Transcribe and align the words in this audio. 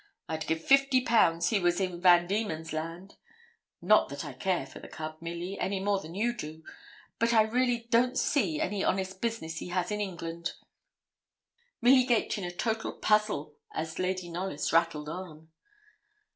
I'd 0.27 0.47
give 0.47 0.63
fifty 0.65 1.01
pounds 1.01 1.49
he 1.49 1.59
was 1.59 1.79
in 1.79 2.01
Van 2.01 2.25
Diemen's 2.25 2.73
Land 2.73 3.17
not 3.83 4.09
that 4.09 4.25
I 4.25 4.33
care 4.33 4.65
for 4.65 4.79
the 4.79 4.87
cub, 4.87 5.17
Milly, 5.21 5.59
any 5.59 5.79
more 5.79 5.99
than 5.99 6.15
you 6.15 6.33
do; 6.35 6.63
but 7.19 7.33
I 7.33 7.43
really 7.43 7.85
don't 7.91 8.17
see 8.17 8.59
any 8.59 8.83
honest 8.83 9.21
business 9.21 9.57
he 9.59 9.67
has 9.67 9.91
in 9.91 10.01
England.' 10.01 10.53
Milly 11.83 12.03
gaped 12.05 12.39
in 12.39 12.43
a 12.43 12.49
total 12.51 12.93
puzzle 12.93 13.53
as 13.73 13.99
Lady 13.99 14.27
Knollys 14.27 14.73
rattled 14.73 15.07
on. 15.07 15.49